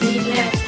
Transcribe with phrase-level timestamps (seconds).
[0.00, 0.61] 大家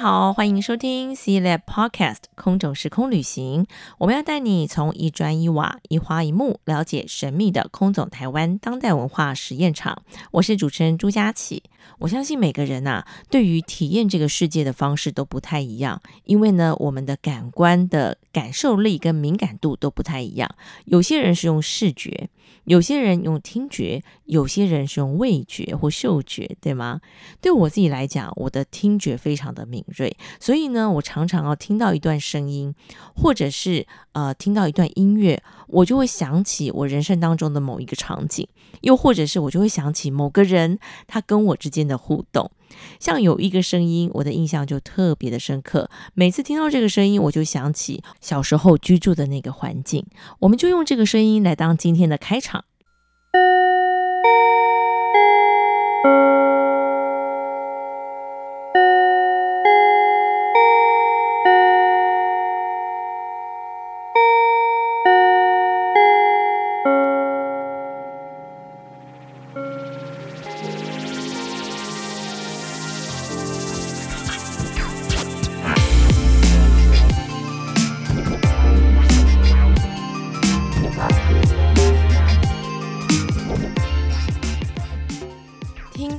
[0.00, 3.66] 好，欢迎收听 C Lab Podcast 空中时空旅行。
[3.98, 10.04] 我们要带你从一砖一瓦、一花一木了解神秘的空总台湾当代文化实验场。
[10.30, 11.64] 我是主持人朱佳琪。
[11.98, 20.48] 我相信每个人呐、对于体验这个世界的方式都不太一样，因为呢，我们的感官的感受力跟敏感度都不太一样。
[20.84, 22.30] 有些人是用视觉。
[22.64, 27.00] 有些人用听觉，有些人是用味觉或嗅觉，对吗？
[27.40, 32.74] 对我自己来讲，我的听觉非常的敏锐，所以呢，我常常要听到一段声音，
[33.14, 38.46] 或者是呃听到一段音乐，我就会想起我人生当中的某一个场景，
[38.82, 42.50] 又或者是我就会想起某个人他跟我之间间的互动。
[42.98, 45.88] 像有一个声音，我的印象就特别的深刻。
[46.14, 50.04] 每次听到这个声音，我就想起小时候居住的那个环境。
[50.40, 52.64] 我们就用这个声音来当今天的开场。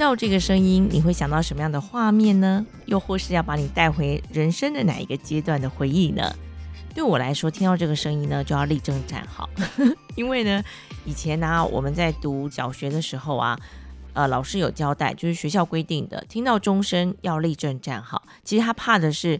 [0.10, 2.66] 到这个声音，你会想到什么样的画面呢？
[2.88, 6.36] 又或是要把你带回人生的哪一个阶段的回忆呢？
[6.96, 9.48] 对我来说，听到这个声音呢，就要立正站好，
[10.18, 10.64] 因为呢，
[11.06, 13.56] 以前呢、我们在读小学的时候啊，
[14.14, 18.24] 呃，老师有交代，就是学校规定的，听到钟声要立正站好。
[18.44, 19.40] 其实他怕的是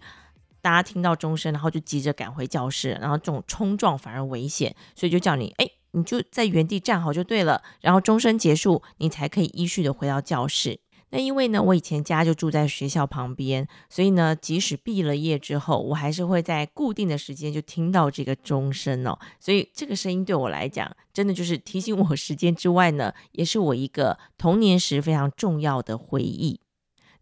[0.62, 5.68] 大家听到钟声，然后就急着赶回教室，然后这种冲撞反而危险，所以就叫你哎。
[5.92, 10.80] 你就在原地站好就对了，然后钟声结束，你才可以依序的回到教室。
[11.12, 19.18] 那因为呢，我以前家就住在学校旁边，所以呢，即使毕了业之后，我还是会在固定的时间就听到这个钟声哦。
[19.40, 26.60] 所以这个声音对我来讲，真的就是提醒我时间之外呢，也是我一个童年时非常重要的回忆。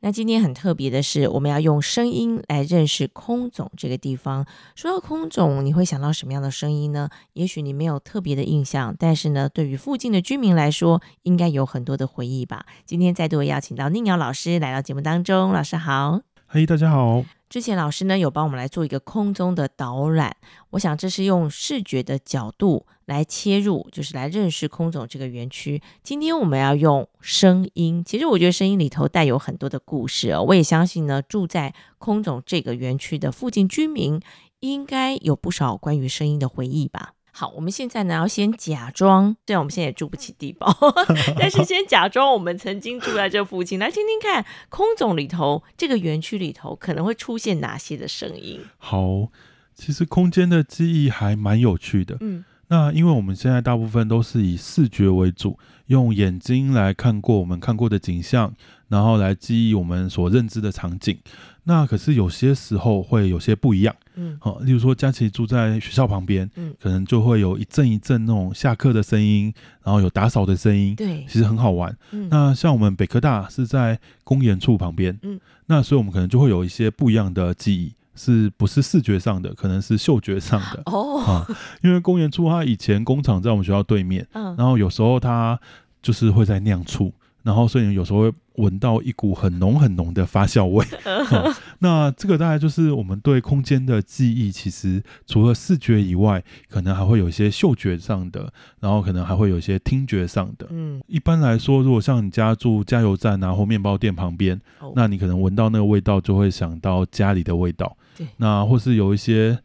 [0.01, 4.45] 那今天很特别的是，我们要用声音来认识空总这个地方。
[4.75, 7.09] 说到空总，你会想到什么样的声音呢？
[7.33, 12.65] 也许你没有特别的印象，但是呢，对于附近的居民来说，应该有很多的回忆吧。
[12.85, 16.21] 今天再度邀请到宁瑶老师来到节目当中，老师好。
[16.45, 17.25] 嘿，大家好。
[17.49, 20.35] 之前老师呢有帮我们来做一个空中的导览，
[20.71, 25.81] 我想这是用视觉的角度来切入，就是来认识空总这个园区。
[26.03, 30.43] 今天我们要用声音，其实我觉得声音里头带有很多的故事哦。
[30.43, 34.21] 我也相信呢，住在空总这个园区的附近居民
[34.59, 37.13] 应该有不少关于声音的回忆吧。
[37.39, 40.75] 好，我们现在呢要先假装，虽然我们现在也住不起地堡，
[41.37, 48.61] 但是先假装我们曾经住在这附近，来听听看空总里头这个园区里头可能会出现哪些的声音。
[48.79, 49.27] 好，
[49.75, 52.17] 其实空间的记忆还蛮有趣的。
[52.21, 58.55] 嗯，那因为我们现在大部分都是以视觉为主，用眼睛来看过我们看过的景象，
[58.89, 61.17] 然后来记忆我们所认知的场景。
[61.63, 69.53] 那可是有些时候会有些不一样，嗯，好，例如说佳琪住在学校旁边，嗯，可能就会有一阵一阵那种下课的声音，
[69.83, 71.93] 然后有打扫的声音，对，其实很好玩。
[72.11, 80.81] 嗯，那像我们北科大是在公园处旁边，嗯，那所以我们可能就会有一些不一样的记忆，是不是视觉上的，可能是嗅觉上的。
[80.89, 81.45] 哦，啊，
[81.83, 85.59] 因为公园处它以前工厂在我们学校对面，嗯，然后有时候它
[86.01, 87.13] 就是会在酿醋。
[87.43, 90.85] 然后，所以有时候会闻到一股很浓很浓的发酵味。
[91.05, 94.51] 嗯、 那这个大概就是我们对空间的记忆。
[94.51, 100.67] 其实除了视觉以外，可能还会有一些嗅觉上的，然后可能还会有一些听觉上的。
[100.69, 107.95] 嗯，一般来说，如果像你家住加油站啊或面包店旁边，哦、那你可能闻到那个味道，就会想到家里的味道。
[108.17, 109.59] 对，那或是有一些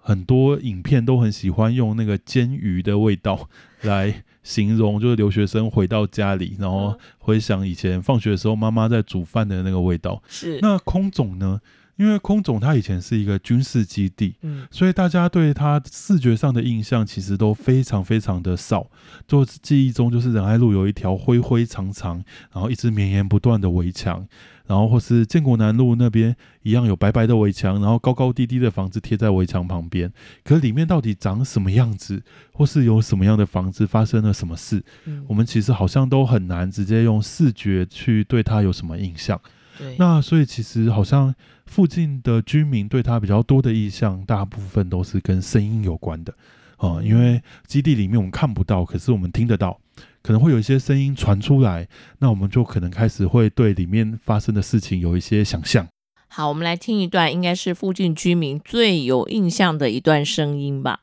[0.00, 3.48] 很多影片都很喜欢用那个煎鱼的味道
[3.82, 4.24] 来。
[4.42, 10.22] 形容就是留学生回到家里，然后回想以前放学的时候妈妈在煮饭的那个味道。
[10.28, 11.60] 是那空总呢？
[12.02, 18.90] 因因为空总它以前是一个军事基地，嗯，所以大家对它视觉上的印象其实都非常非常的少，
[19.26, 22.22] 就记忆中就是仁爱路有一条灰灰长长，
[22.52, 24.26] 然后一直绵延不断的围墙。
[24.66, 30.12] 然后或是建国南路那边一样有白白的围墙，然后高高低低的房子贴在围墙旁边，
[30.44, 32.22] 可里面到底长什么样子，
[32.52, 39.38] 或是有什么样的房子发生了什么事，嗯、我们其实好像都很难直接用视觉去对它有什么印象。
[39.78, 41.34] 对，那所以其实好像
[41.66, 46.32] 附近的居民对他比较多的印象，大部分都是跟声音有关的
[46.76, 49.78] 啊、嗯，因为基地里面我们看不到，可是我们听得到。
[50.22, 51.88] 可能会有一些声音传出来，
[52.20, 55.84] 那我们就可能开始会对里面发生的事情有一些想象。
[56.28, 61.00] 好，我们来听一段，应该是附近居民最有印象的一段声音吧。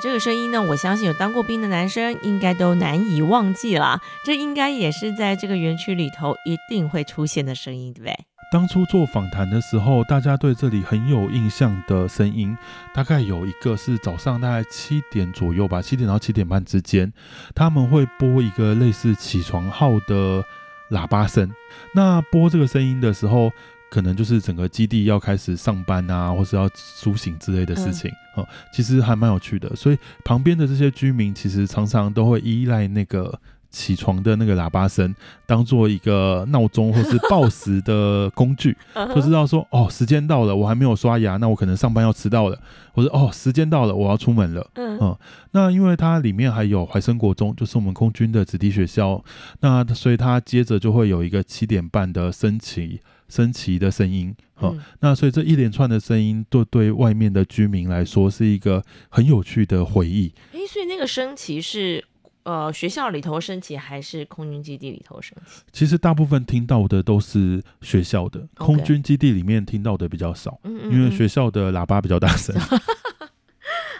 [0.00, 4.00] 这个声音呢，我相信有当过兵的男生应该都难以忘记了。
[4.24, 8.14] 这应该也是在这个园区里头一定会出现的声音，对不对？
[8.50, 12.56] 当初做访谈的时候，大家对这里很有印象的声音，
[12.94, 17.12] 大概有一个是早上大概七点左右吧，七点到七点半之间，
[17.54, 20.42] 他们会播一个类似起床号的
[20.90, 21.50] 喇叭声。
[21.92, 23.52] 那播这个声音的时候，
[23.90, 29.74] 可能就是整个基地要开始上班啊，或是要苏醒之类的事情啊、嗯，其实还蛮有趣的。
[29.74, 33.38] 所以旁边的这些居民其实常常都会依赖那个
[33.70, 35.14] 起床的那个喇叭声，
[35.46, 38.76] 当做一个闹钟或是报时的工具，
[39.14, 42.58] 就知道说哦，时间到了，我还没有刷牙，那我可能上班要迟到了，
[42.92, 44.66] 或者哦，时间到了，我要出门了。
[44.74, 45.16] 嗯，嗯，
[45.52, 49.22] 那因为它里面还有怀生国中，就是我们空军的子弟学校，
[49.60, 53.00] 那所以它接着就会有一个七点半的升旗。
[53.28, 60.32] 升旗的声音，好、嗯，那所以这一连串的声音，对对外面的居民来说是一个很有趣的回忆。
[60.52, 62.04] 诶，所以那个升旗是
[62.44, 65.62] 呃学校里头升旗，还是空军基地里头升旗？
[65.72, 72.54] 其实大部分听到的都是学校的，空军基地里面听到的比较少，嗯嗯嗯，因为学校的喇叭比较大声。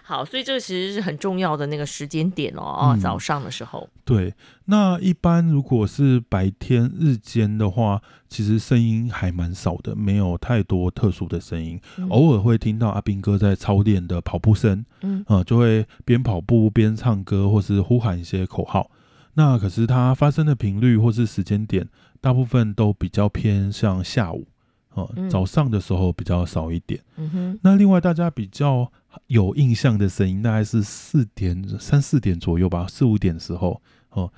[0.08, 3.86] 好，所以这个其实是很重要的那个时间点哦，嗯、早上的时候。
[4.06, 4.32] 对，
[4.64, 18.90] 那一般如果是白天日间的话，其实声音还蛮少的，没有太多特殊的声音，嗯、偶尔会听到阿兵哥在操练的跑步声，嗯，啊、呃，就会边跑步边唱歌，或是呼喊一些口号。
[19.34, 21.86] 那可是它发生的频率或是时间点，
[22.22, 24.46] 大部分都比较偏向下午，
[24.88, 26.98] 啊、呃嗯，早上的时候比较少一点。
[27.16, 28.90] 嗯哼，那另外大家比较。
[29.26, 34.32] 有印象的声音大概是四点三四点左右吧，四五点时候哦，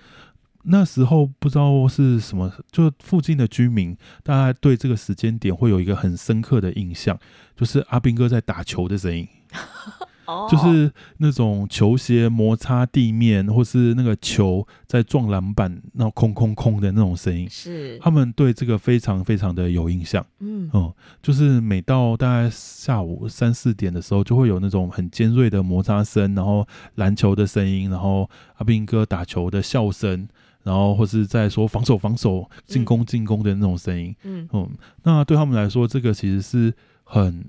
[0.65, 7.19] 那时候不知道是什么，就附近的居民大概对这个时间点会有一个很深刻的印象，
[7.57, 9.29] 就是阿斌哥在打球的声音。
[10.51, 20.25] 就是那种球鞋摩擦地面，或是那个球在撞篮板，那种空空空的那种声音，是他们对这个非常非常的有印象。
[20.41, 20.93] 嗯，嗯，
[21.23, 26.67] 就是每到大概下午三四点的时候，就会有那种很尖锐的摩擦声，然后
[26.97, 30.29] 篮球的声音，然后阿斌哥打球的笑声，
[30.63, 34.15] 然后或是在说防守防守、进攻进攻的那种声音。
[34.25, 34.71] 嗯嗯，
[35.03, 36.75] 那对他们来说，这个其实是。
[37.11, 37.45] 很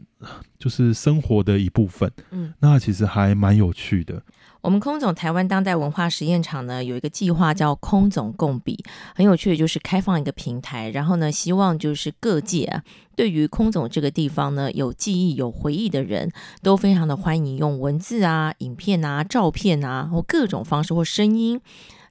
[0.58, 4.24] 就是生活的一部分，嗯，那其实还蛮有趣的。
[4.62, 8.84] 我们空总台湾当代文化实验场呢，有一个计划叫“空总共笔”，
[9.16, 12.84] 很有趣的，就是开放一个平台，然后呢，希望就是各界啊，
[13.16, 16.32] 对于空总这个地方呢，有记忆、有回忆的人，
[16.63, 21.62] 都非常的欢迎用文字啊、影片啊、照片啊，或各种方式或声音。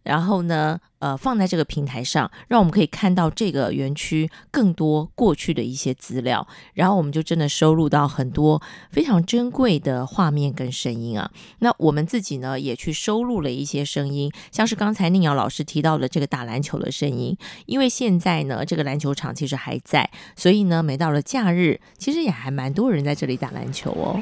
[0.02, 6.46] 然后呢，呃，放在这个平台上，让我们可以看到这个园区更多过去的一些资料。
[6.74, 11.30] 然后我们就真的收录到很多非常珍贵的画面跟声音啊。
[11.58, 17.36] 那我们自己呢，也去收录了一些声音，像是刚才宁瑶老师提到的这个打篮球的声音。
[17.66, 24.20] 因为现在呢，这个篮球场其实还在，所以呢，每到了假日，其实也还蛮多人在这里打篮球哦。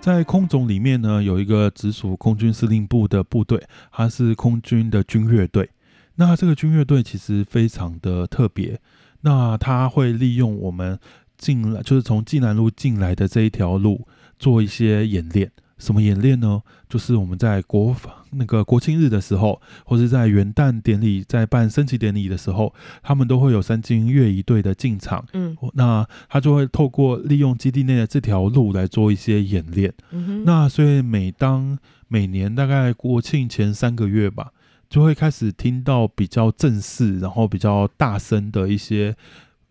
[0.00, 5.70] 在空总里面呢，有一个直属空军司令部的部队，它是空军的军乐队。
[6.16, 8.78] 那这个军乐队其实非常的特别，
[9.22, 10.98] 那他会利用我们
[11.38, 14.06] 进来，就是从济南路进来的这一条路
[14.38, 16.62] 做一些演练什么演练呢？
[16.94, 17.92] 就是我们在国
[18.30, 22.72] 那个国庆日的时候，或是在元旦典礼，在办升旗典礼的时候，
[23.02, 25.26] 他们都会有三军乐仪队的进场。
[25.32, 29.92] 嗯，那他就会透过利用基地内的这条路来做一些演练。
[30.12, 34.52] 嗯哼，那所以每当每年大概国庆前三个月吧，
[34.88, 39.16] 就会开始听到比较正式，然后比较大声的一些。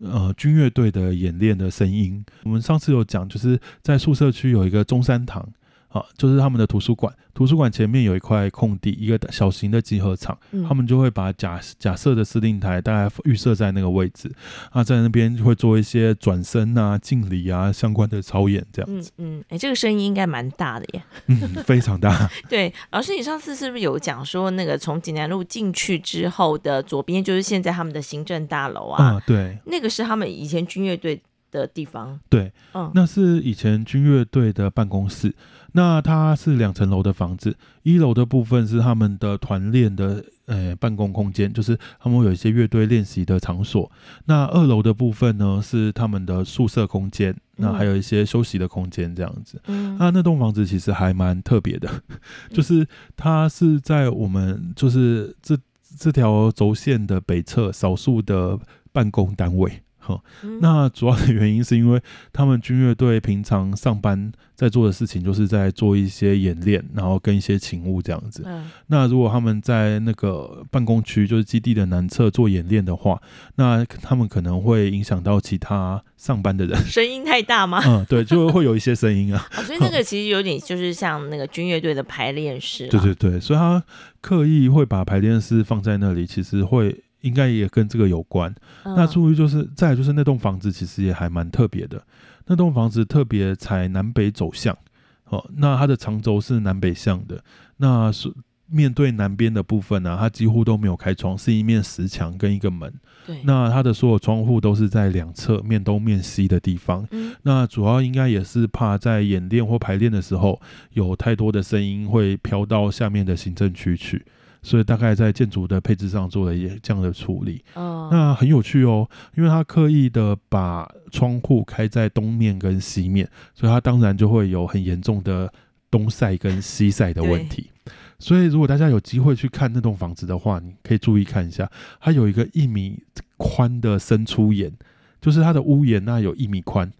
[0.00, 5.48] 呃，军乐队的演练的声音，我们上次有讲，就是在宿舍区有一个中山堂，
[5.94, 7.14] 啊，就是他们的图书馆。
[7.32, 14.30] 图书馆前面有一块空地，一个小型的集合场，嗯、他们就会把假假设的司令台大概预设在那个位置，
[14.70, 19.10] 啊，在那边会做一些转身啊、敬礼啊相关的操演，这样子。
[19.18, 21.02] 嗯，哎、嗯欸，这个声音应该蛮大的耶。
[21.26, 22.28] 嗯，非常大。
[22.48, 29.14] 对，老师，你上次是不是有讲说，那个从济南路进去之后的左边就是现在他们的行政大楼啊？
[29.14, 29.58] 嗯，对。
[29.66, 31.20] 那个是他们以前军乐队
[31.60, 32.18] 的地方。
[32.28, 35.34] 对，嗯，那是以前军乐队的办公室。
[35.76, 43.90] 那它是两层楼的房子，一楼的部分是他们的团练的呃办公空间，就是他们有一些乐队练习的场所。
[44.26, 49.60] 那二楼的部分呢是他们的宿舍空间，那还有一些休息的空间这样子。
[49.66, 51.90] 嗯，那那栋房子其实还蛮特别的，
[52.54, 55.58] 就是它是在我们就是这
[55.98, 58.56] 这条轴线的北侧少数的
[58.92, 59.82] 办公单位。
[60.06, 60.22] 好，
[60.60, 61.98] 那主要的原因是因为
[62.30, 68.42] 他们军乐队平常上班在做的事情，就是在做一些演练，然后跟一些勤务这样子。
[68.44, 68.70] 嗯。
[68.88, 73.18] 那如果他们在那个办公区，就是基地的南侧做演练的话，
[73.54, 76.78] 那他们可能会影响到其他上班的人。
[76.84, 77.80] 声音太大吗？
[77.86, 79.48] 嗯，对，就会有一些声音啊。
[79.56, 82.88] 哦，所以那个其实有点就是像那个军乐队的排练室。
[82.88, 83.82] 对对对，所以他
[84.20, 87.02] 刻意会把排练室放在那里，其实会。
[87.24, 88.54] 应该也跟这个有关。
[88.84, 92.00] 嗯、那注意就是，再来就是那栋房子其实也还蛮特别的。
[92.46, 94.76] 那栋房子特别采南北走向，
[95.24, 97.42] 哦，那它的长轴是南北向的。
[97.78, 98.30] 那是
[98.66, 102.92] 面对南边的部分呢、啊，它几乎都没有开窗，是一面石墙跟一个门。
[103.26, 103.40] 对。
[103.44, 107.06] 那它的所有窗户都是在两侧面东面西的地方。
[107.10, 107.34] 嗯。
[107.42, 110.60] 那主要应该也是怕在演练或排练的时候，
[110.92, 114.24] 有太多的声音会飘到下面的行政区去。
[114.64, 119.06] 所以大概在建筑的配置上做了一这样的处理，哦，那很有趣哦，
[119.36, 125.52] 因为他刻意的把窗户开在东面跟西面，所以它当然就会有很严重的
[125.90, 127.70] 东晒跟西晒的问题。
[128.18, 133.02] 所以如果大家有机会去看那栋房子的话，你可以注意看一下，它有一个一米
[133.36, 134.72] 宽的伸出檐，
[135.20, 136.90] 就是它的屋檐那有一米宽。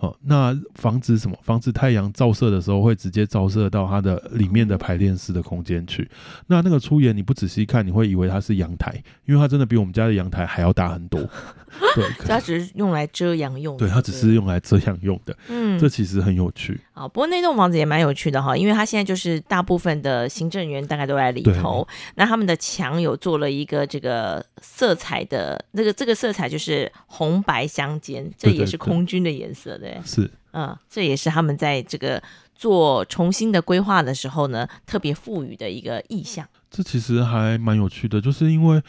[0.00, 1.36] 哦，那防止什么？
[1.42, 6.10] 防止太阳照射的时候会直接照射到它的里面的排练室的空间去。
[6.46, 8.94] 那那个出檐，你不仔细看，你会以为它是阳台，
[9.26, 11.20] 因为它真的比我们家的阳台还要大很多。
[11.94, 13.86] 对，它只是用来遮阳用的。
[13.86, 15.36] 对，它只是用来遮阳用的。
[15.48, 16.80] 嗯，这其实很有趣。
[16.94, 21.86] 啊，不过那栋房子也蛮有趣的哈，因为它现在就是大部分的行政员大概都在里头。
[22.14, 29.89] 那他们的墙有做了一个这个色彩的，那个这个色彩就是红白相间，这也是空军的颜色的。
[30.04, 32.22] 是，嗯，这也是他们在这个
[32.54, 36.46] 做重新的规划的时候呢，特别赋予的一个意向。
[36.70, 38.82] 这其实还蛮有趣的，就是因为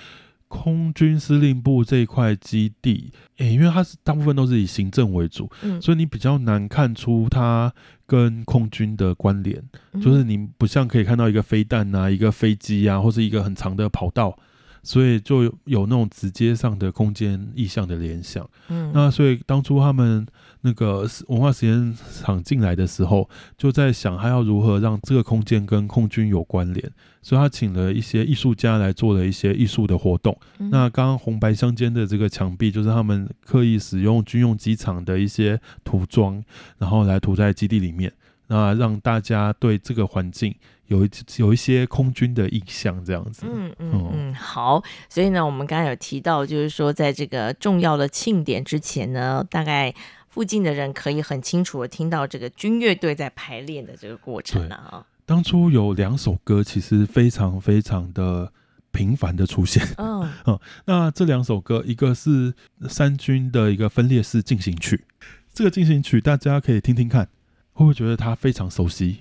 [0.48, 7.74] 空军司令部这一块基地，诶，因为它是大部分都是以行政为主，嗯，所以你比较难看出它
[8.06, 14.38] 跟空军的关联，嗯，就是你不像可以看到一个飞弹啊，一个飞机啊，或是一个很长的跑道。
[14.84, 20.26] 所以就有那种直接上的空间意象的联想，嗯，那所以当初他们
[20.62, 30.36] 那个文化实验场进来的时候，就在想他要如何让这个空间跟空军有关联，所以他请了一些艺术家来做了一些艺术的活动。
[30.60, 36.44] 嗯、那刚刚红白相间的这个墙壁，就是他们刻意使用军用机场的一些涂装，
[36.80, 38.12] 然后来涂在基地里面，
[38.48, 40.56] 那让大家对这个环境。
[40.92, 43.46] 有一有一些空军的印象，这样子。
[43.46, 44.84] 嗯嗯嗯，好。
[45.08, 49.94] 所以呢，我们刚才有提到，就是说，在这个重要的庆典之前呢，大概
[50.28, 55.06] 附近的人可以很清楚的听到这个军乐队在排练的这个过程啊。
[55.26, 58.52] 当初有两首歌，其实非常非常的
[58.92, 59.88] 频繁的出现。
[59.98, 62.54] 嗯嗯， 那这两首歌，一个是
[62.90, 65.06] 三军的一个分裂式进行曲，
[65.54, 67.30] 这个进行曲大家可以听听看，
[67.72, 69.20] 会不会觉得它非常熟悉？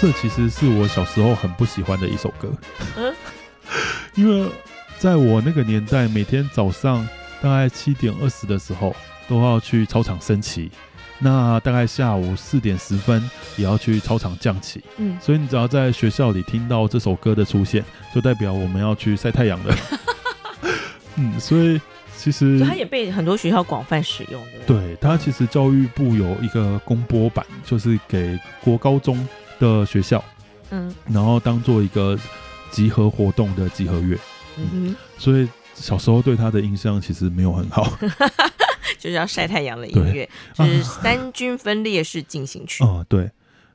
[0.00, 2.48] 这其实是我小时候很不喜欢的一首歌。
[2.96, 3.12] 嗯，
[4.14, 4.48] 因为
[4.96, 7.06] 在我那个年代，每天早上
[7.42, 8.94] 大概七点二十的时候
[9.28, 10.70] 都要去操场升旗，
[11.18, 14.80] 那大概下午四点十分也要去操场降旗。
[14.98, 19.76] 嗯，所以你只要在学校里听到这首歌的出现，就代表我们要去晒太阳了。
[21.16, 21.80] 嗯，所以。
[22.20, 24.58] 其实它也被很多学校广泛使用的。
[24.66, 29.16] 对，它其实教育部有一个公播版，就是给国高中
[29.58, 30.22] 的学校，
[30.70, 32.18] 嗯，然后当做一个
[32.70, 34.18] 集合活动的集合乐。
[34.56, 37.96] 嗯哼，所以小时候对他的印象其实没有很好，
[38.98, 42.84] 就是要晒太阳的音乐，就是三军分裂式进行曲。
[42.84, 43.30] 嗯， 对。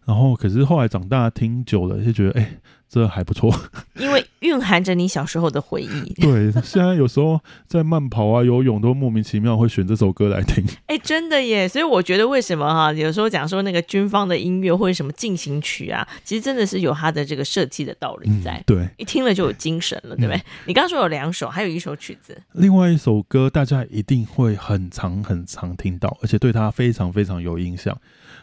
[0.06, 2.58] 然后，可是后来长大听久了，就觉得哎，
[2.90, 3.50] 这还不错，
[3.96, 6.14] 因为蕴含着你小时候的回忆。
[6.16, 10.62] 对，现在有时候在慢跑啊、游泳都莫名其妙会选这首歌来听。
[10.88, 11.68] 哎，真的耶！
[11.70, 18.58] 所以我觉得为什么哈、啊，有时候讲说那个军方的音乐或者什么进行曲啊，其实真的是有它的这个设计的道理在。
[18.58, 20.36] 嗯、对，一听了就有精神了，对不对？
[20.36, 27.98] 嗯、你刚刚说有两首，还有一首曲子，另外一首歌大家一定会很常很常听到，而且对它非常非常有印象。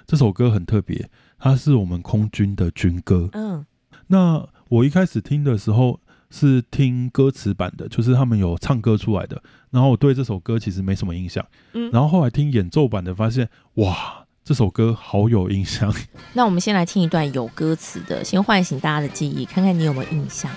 [0.06, 1.06] 这首歌很特别。
[1.40, 3.28] 它是我们空军的军歌。
[3.32, 3.64] 嗯，
[4.08, 5.98] 那我一开始听的时候
[6.30, 9.42] 是听歌词版的，就是他们有唱歌出来的。
[9.70, 11.44] 然后我对这首歌其实没什么印象。
[11.72, 15.92] 嗯，然后后来听演奏版的，发现哇，这首歌好有印象。
[16.34, 20.50] 那我们先来听一段有歌词的，先唤醒大家的记忆，看看你有没有印象。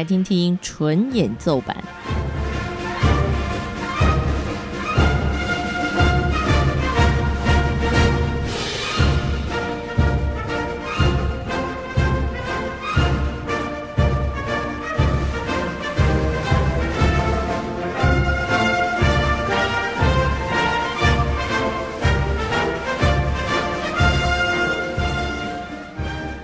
[0.00, 1.76] 来听听纯演奏版。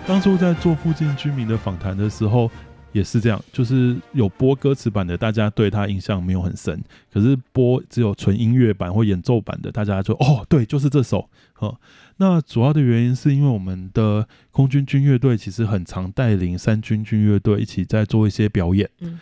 [0.07, 2.51] 当初在做附近居民的访谈的时候。
[2.93, 6.79] 也是这样，就是有播歌词版的，大家对他印象没有很深；
[7.13, 11.29] 可是播只有纯音乐版或演奏版的，大家就哦，对，就是这首。
[11.53, 11.75] 哈，
[12.19, 18.89] 那主要的原因是因为我们的空军军乐队其实很常带领三军军乐队一起在做一些表演。
[19.01, 19.19] 嗯，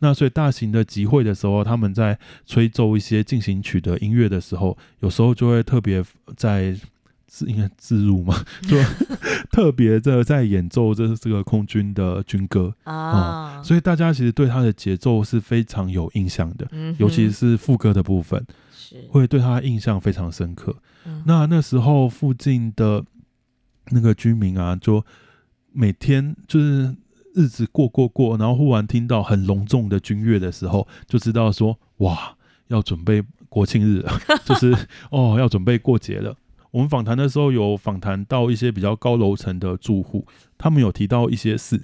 [0.00, 6.02] 那所以大型的集会的时候，他们在吹奏一些进行曲的音乐的时候，有时候就会特别
[6.36, 6.76] 在。
[7.30, 8.34] 是应该自入嘛？
[8.68, 8.76] 就
[9.52, 20.74] 特别的在演奏这这个空军的军歌啊、嗯，所以大家其实对他的节奏是非常有印象的，嗯、尤其是副歌的部分，是会对他印象非常深刻。
[21.06, 23.02] 嗯、那那时候附近的
[23.90, 25.04] 那个居民啊，就
[25.72, 26.94] 每天就是
[27.34, 34.12] 日子过过过，然后忽然听到很隆重的军乐的时候，就知道说哇，要准备国庆日了，
[34.44, 34.76] 就是
[35.10, 36.36] 哦，要准备过节了。
[36.72, 41.76] 我们访谈的时候有访谈到一些比较高楼层的住户，他们有提到一些事，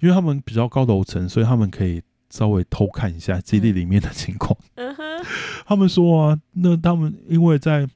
[0.00, 4.56] 因为他们比较高楼层，所以他们可以稍微偷看一下基地里面的情况。
[4.76, 5.02] 嗯哼，
[5.66, 7.88] 他们说啊，那他们因为在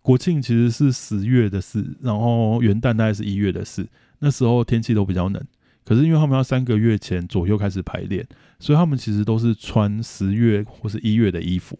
[0.00, 3.86] 国庆其实是十月的事，然后元旦大概是一月的事，
[4.18, 5.40] 那时候天气都比较冷，
[5.84, 8.26] 可是因为他们要三个月前左右开始排练，
[8.58, 11.78] 所以他们其实都是穿十月或是一月的衣服。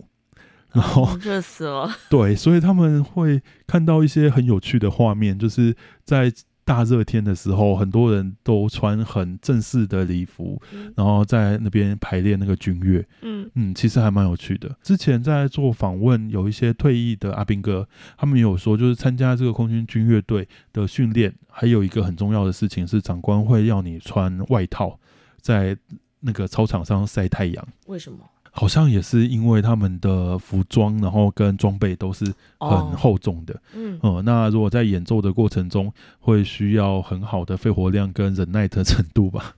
[0.73, 6.33] 然后热死了， 对，所以他们会看到一些很有趣的画面，就是在
[6.65, 14.71] 大热天的时候，很多人都穿很正式的礼服，嗯、然后在那边排练那个军乐，嗯嗯，其实还蛮有趣的。
[14.81, 24.99] 之前在做访问，有一些退役的阿兵哥，他们有说，就是参加这个空军军乐队的训练，还有一个很重要的事情是，长官会要你穿外套，
[25.41, 25.77] 在
[26.21, 27.69] 那个操场上晒太阳。
[27.87, 28.19] 为什么？
[28.55, 32.25] 好像也是因为他们的服装，然后跟装备都是
[32.59, 33.55] 很厚重的。
[33.55, 39.55] 哦、嗯，嗯，那如果在演奏的过程中，会需要很好的肺活量跟忍耐的程度吧。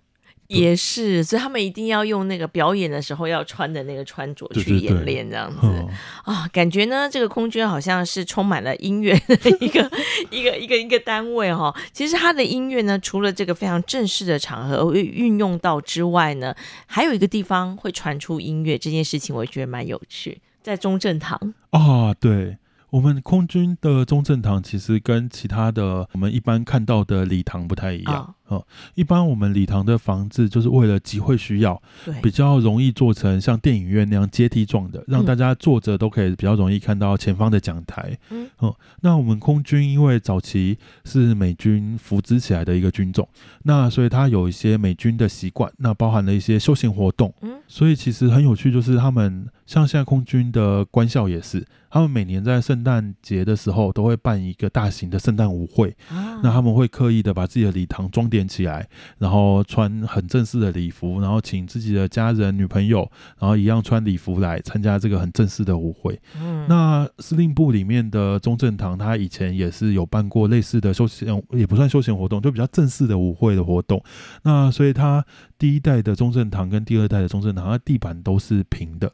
[0.49, 5.67] 也是，所以他们一定要用那个表演的时候要穿的那个穿着去演练，这样子。
[6.25, 9.91] 啊，感觉呢，这个空军好像是充满了音乐的一个
[10.31, 11.75] 一个一个一个单位哈。
[11.93, 16.55] 其实他的音乐呢，除了这个非常正式的场合会运用到之外呢，
[16.87, 22.59] 还有一个地方会传出音乐这件事情，我觉得蛮有趣，在中正堂啊，对。
[22.91, 28.15] 我们空军的中正堂其实跟其他的我们一般看到的礼堂不太一样。
[28.17, 38.17] 哦哦，一般我们礼堂的房子就是为了集会需要，对，比较容易做成像电影院那样阶梯状的，让大家坐着都可以比较容易看到前方的讲台。
[38.31, 43.27] 嗯，哦，那我们空军因为早期是美军扶植起来的一个军种，
[43.63, 47.33] 那所以它有一些美军的习惯，那包含了一些休闲活动。
[47.41, 51.67] 嗯，所以其实很有趣，就是他们像现在空军的官校也是。
[51.91, 66.21] 他们每年在圣诞节的时候都会办一个大型的圣诞舞会，啊、那他们会刻意的把自己的礼堂装点起来，然后穿很正式的礼服，然后请自己的家人、女朋友，然后一样穿礼服来参加这个很正式的舞会。
[66.41, 74.03] 嗯，那司令部里面的中正堂，他以前也是有办过类似的休闲，也不算休闲活动，就比较正式的舞会的活动。
[74.43, 75.25] 那所以他
[75.57, 79.13] 第一代的中正堂跟第二代的中正堂，它地板都是平的。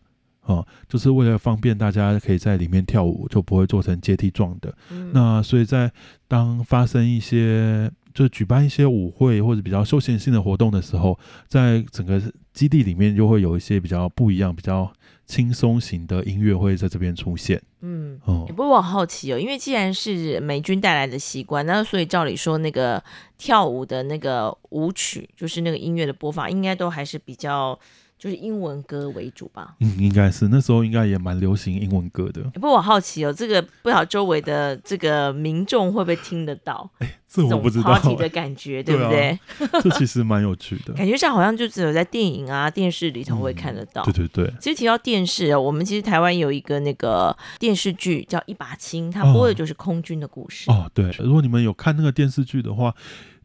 [0.49, 4.75] 嗯，就是为了方便大家可以在里面跳舞，就不会做成阶梯状的。
[4.91, 5.93] 嗯、那所以在
[6.27, 7.89] 当发生一些，
[8.21, 12.21] 就举办一些舞会或者比较休闲性的活动的时候，在整个
[12.53, 14.93] 基地里面就会有一些比较不一样、比较
[15.25, 17.63] 轻松型的音乐会在这边出现。
[17.81, 23.03] 嗯，哦，不过我好奇哦，因为既然是美军带来的习惯，那所以照理说，那个
[23.39, 27.79] 跳舞的那个舞曲，就是那个音乐的播放，应该都还是比较。
[28.21, 32.43] 就是英文歌为主吧，嗯，应该是那时候应该也蛮流行英文歌的。
[32.53, 36.91] 不过我好奇哦，这个不知道周围的这个民众会不会听得到？
[36.99, 37.95] 哎，这我不知道。
[37.95, 39.39] party 的感觉， 对不对？
[39.83, 44.03] 这其实蛮有趣的， 感觉上好像就只有在电影啊、电视里头会看得到。
[44.05, 44.53] 对对对。
[44.61, 50.71] 其实提到电视，我们其实台湾有一个那个电视剧叫《一把青》，它播的就是空军的故事。
[50.71, 51.11] 哦，对。
[51.21, 52.95] 如果你们有看那个电视剧的话，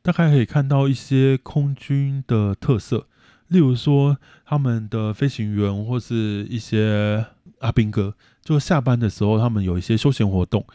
[0.02, 3.08] 大概可以看到一些空军的特色。
[3.50, 7.26] 例如说，他们的飞行员或是一些
[7.60, 10.66] 阿兵哥，就下班的时候，他们有一些休闲活动。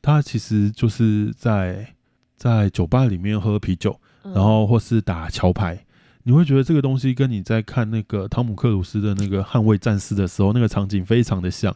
[0.00, 1.94] 他其实就是在
[2.36, 5.84] 在酒吧里面喝啤酒，然后或是打桥牌。
[6.22, 11.74] 你会觉得这个东西跟你在看那个汤姆克鲁斯的那个《捍卫战士》的时候，那个场景非常的像。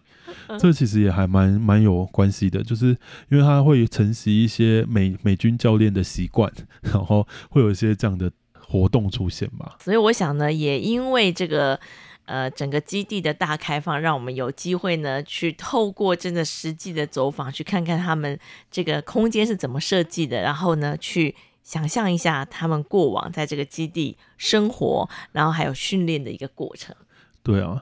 [0.58, 2.96] 这其实也还蛮蛮有关系的，就是
[3.30, 8.30] 因为他会承袭一些美美军教练的习惯，然后会有一些这样的。
[8.74, 11.78] 活动出现吧，所以我想呢，也因为这个
[12.24, 18.36] 呃整个基地的大开放，让我们有机会呢去透过真的实际的走访，去看看他们
[18.72, 26.96] 这个空间是怎么设计的，然后呢去想象一下他们过往在这个基地生活，然后还有训练的一个过程。
[27.44, 27.80] 对啊，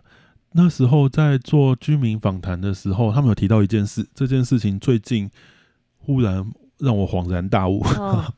[0.52, 5.30] 那时候在做居民访谈的时候，他们有提到一件事，这件事情最近
[5.96, 7.82] 忽然让我恍然大悟。
[7.96, 8.30] 哦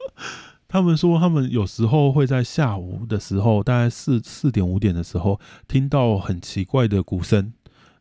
[0.75, 7.53] 他们说，他们有时候会在下午的时候，大概四四点五点的时候，听到很奇怪的鼓声。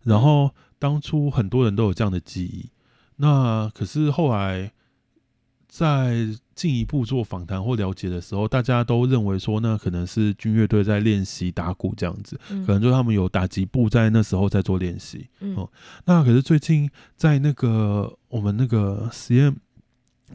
[0.01, 2.71] 然后当初很多人都有这样的记忆。
[3.17, 4.71] 那可是后来
[5.67, 15.27] 在进一步做访谈或了解的时候，大家都认为说，那可能是军乐队在练习打鼓这样子，可能就他们有打击部在那时候在做练习。
[15.41, 15.55] 嗯，
[16.05, 19.55] 那可是最近在那个我们那个实验。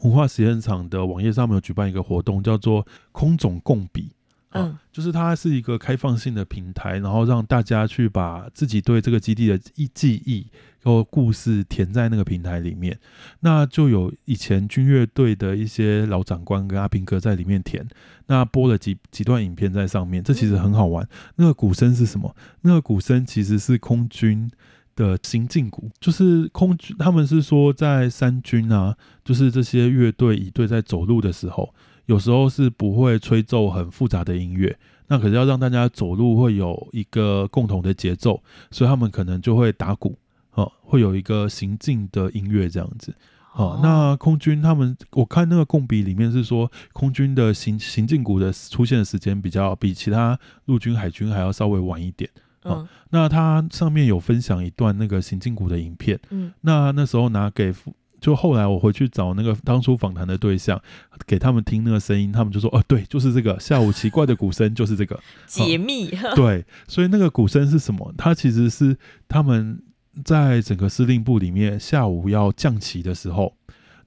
[0.03, 4.11] 文化实验场的网页上面有举办一个活动，叫做“空总共笔”，
[4.51, 10.47] 嗯，就是它是一个开放性的平台，然后让大家去把自己对这个基地的记记忆
[10.81, 12.97] 和故事填在那个平台里面。
[13.41, 17.87] 那就有以前军乐队的一些老长官跟阿兵哥在里面填，
[18.27, 21.07] 那播了几 几段影片在上面，这其实很好玩。
[21.35, 22.35] 那个鼓声是什么？
[22.61, 24.49] 那个鼓声其实是空军。
[24.95, 31.73] 的行进鼓就是空军，他们是说在三军啊，就是这些乐队一队在走路的时候，
[32.05, 40.17] 有时候是不会吹奏很复杂的音乐，那可是要让大家走路会有一个共同的节奏，所以他们可能就会打鼓，
[40.53, 43.13] 哦，会有一个行进的音乐这样子，
[43.53, 52.29] 哦，那空军他们，我看那个共笔里面是说，空军的行行进鼓的出现的时间比较比其他陆军海军还要稍微晚一点。
[52.63, 57.73] 嗯、哦，那他上面有分享一段那个行进鼓的影片，嗯，那那时候拿给，
[58.19, 60.81] 就后来我回去找那个当初访谈的对象，
[61.25, 65.17] 给他们听那个声音，他们就说，哦，对，就是这个下午奇怪的鼓声，就是这个。
[65.47, 68.13] 解密，哦，对，所以那个鼓声是什么？
[68.17, 68.97] 它其实是
[69.29, 69.81] 他们
[70.25, 73.55] 在整个司令部里面下午要降旗的时候，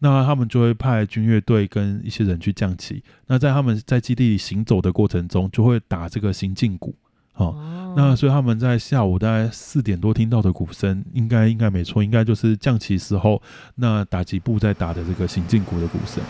[0.01, 6.95] 那他们就会派军乐队跟一些人去降旗，那在他们在基地里行走的过程中，就会打这个行进鼓。
[7.35, 13.41] 哦，那所以他们在下午大概四点多听到的鼓声，应该应该没错，应该就是降旗时候
[13.77, 16.23] 那打击部在打的这个行进鼓的鼓声。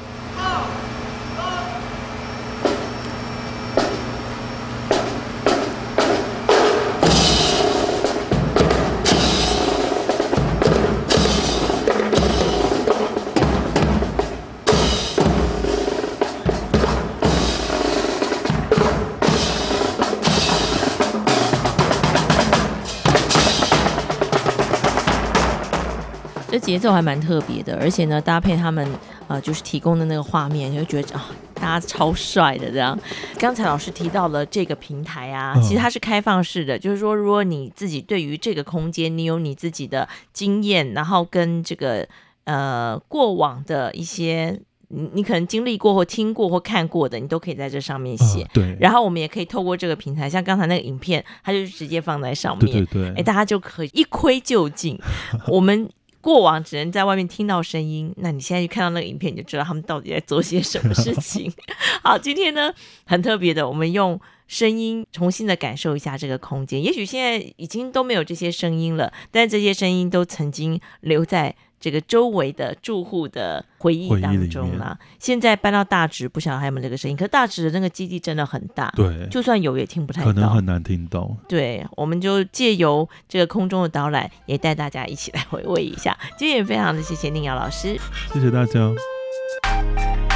[26.73, 28.89] 节奏还蛮特别的，而且呢，搭配他们
[29.29, 32.99] 呃，就是提供的那个画面，你会觉得啊、哦，大家超帅的这样。
[33.39, 42.09] 刚才老师提到了这个平台啊，其实它是开放式的，嗯、就是说，如果你自己对于这个空间，你有你自己的经验，然后跟这个
[42.45, 44.59] 呃过往的一些。
[44.95, 48.43] 你你可能经历过或听过或看过的，你都可以在这上面写。
[48.43, 48.77] 呃、对。
[48.79, 52.71] 然后我们也可以透过这个平台，像刚才那个影片，它就直接放在上面。
[52.71, 53.15] 对对对。
[53.17, 54.99] 哎，大家就可以一窥究竟。
[55.49, 55.89] 我们
[56.23, 61.53] 过往只能在外面听到声音，那你现在就看到那个影片，你就知道他们到底在做些什么事情。
[62.03, 62.73] 好，今天呢
[63.05, 64.19] 很特别的，我们用
[64.53, 66.85] 声音重新的感受一下这个空间。
[66.85, 71.57] 也许现在已经都没有这些声音了，但这些声音都曾经留在。
[71.83, 77.17] 这个周围的住户的回忆当中了，现在搬到大直，不晓得还有没有这个声音。
[77.17, 81.37] 可大直的那个基地真的很大，对，就算有也听不太到，可能很难听到。
[81.49, 86.17] 对，我们就借由这个空中的导览，也带大家一起来回味一下。
[86.39, 87.99] 今天也非常的谢谢宁瑶老师，
[88.33, 90.32] 谢谢大家。